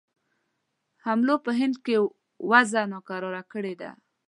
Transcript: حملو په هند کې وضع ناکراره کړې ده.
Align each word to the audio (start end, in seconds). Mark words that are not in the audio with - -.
حملو 1.03 1.35
په 1.45 1.51
هند 1.59 1.75
کې 1.85 1.95
وضع 2.51 2.83
ناکراره 2.93 3.43
کړې 3.51 3.73
ده. 3.81 3.89